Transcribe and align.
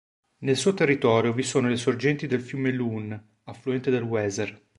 Nel 0.39 0.57
suo 0.57 0.73
territorio 0.73 1.31
vi 1.31 1.43
sono 1.43 1.69
le 1.69 1.75
sorgenti 1.75 2.25
del 2.25 2.41
fiume 2.41 2.71
Lune, 2.71 3.37
affluente 3.43 3.91
del 3.91 4.01
Weser. 4.01 4.59